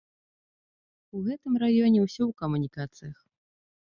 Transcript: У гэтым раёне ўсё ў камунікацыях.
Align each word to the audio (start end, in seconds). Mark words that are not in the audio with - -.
У 1.19 1.21
гэтым 1.27 1.53
раёне 1.65 1.99
ўсё 2.05 2.19
ў 2.19 2.31
камунікацыях. 2.41 3.17